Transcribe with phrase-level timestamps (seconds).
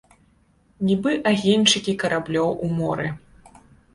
[0.87, 3.07] Нібы агеньчыкі караблёў у моры.